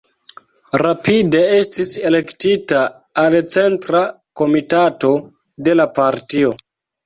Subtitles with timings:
[0.81, 2.81] Rapide estis elektita
[3.27, 4.03] al centra
[4.43, 5.15] komitato
[5.69, 6.57] de la partio.